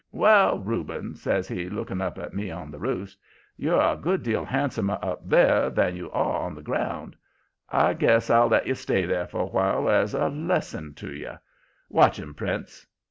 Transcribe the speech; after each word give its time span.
"'Well, 0.11 0.57
Reuben,' 0.57 1.13
says 1.13 1.47
he, 1.47 1.69
lookin' 1.69 2.01
up 2.01 2.17
at 2.17 2.33
me 2.33 2.49
on 2.49 2.71
the 2.71 2.79
roost, 2.79 3.19
'you're 3.55 3.79
a 3.79 3.95
good 3.95 4.23
deal 4.23 4.43
handsomer 4.43 4.97
up 4.99 5.29
there 5.29 5.69
than 5.69 5.95
you 5.95 6.09
are 6.09 6.39
on 6.41 6.55
the 6.55 6.63
ground. 6.63 7.15
I 7.69 7.93
guess 7.93 8.31
I'll 8.31 8.47
let 8.47 8.65
you 8.65 8.73
stay 8.73 9.05
there 9.05 9.27
for 9.27 9.41
a 9.41 9.45
while 9.45 9.87
as 9.91 10.15
a 10.15 10.27
lesson 10.27 10.95
to 10.95 11.13
you. 11.13 11.33
Watch 11.87 12.17
him, 12.17 12.33
Prince.' 12.33 12.87